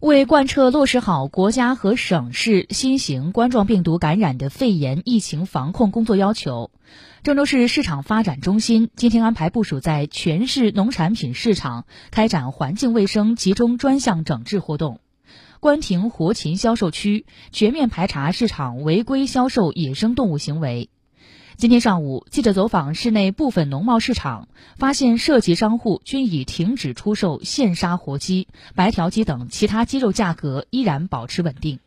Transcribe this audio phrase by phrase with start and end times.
[0.00, 6.70] 为贯彻落实好国家和省市新型冠状病毒感染的肺炎疫情防控工作要求，
[7.22, 15.00] 郑州市市场发展中心今天安排部署在全市农产品市场开展环境卫生集中专项整治活动，
[15.60, 20.88] 关停活禽销售区，全面排查市场违规销售野生动物行为。
[21.60, 24.48] 今天上午，记者走访市内部分农贸市场，
[24.78, 31.78] 发现涉及商户均已停止出售现杀活鸡、白条鸡等其他鸡肉，价格依然保持稳定。